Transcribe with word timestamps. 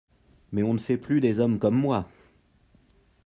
Mais 0.51 0.63
on 0.63 0.73
ne 0.73 0.79
fait 0.79 0.97
plus 0.97 1.21
des 1.21 1.39
hommes 1.39 1.59
comme 1.59 1.75
moi. 1.75 2.09